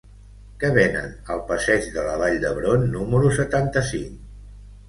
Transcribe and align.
Què 0.63 0.71
venen 0.77 1.11
al 1.35 1.43
passeig 1.51 1.85
de 1.97 2.07
la 2.09 2.17
Vall 2.23 2.39
d'Hebron 2.47 2.89
número 2.97 3.33
setanta-cinc? 3.37 4.21